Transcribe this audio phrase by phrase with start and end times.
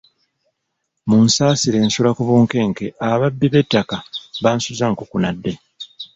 [1.07, 3.97] Munsasire nsula ku bunkenke ababbi b'ettaka
[4.43, 5.51] bansuza nkukunadde.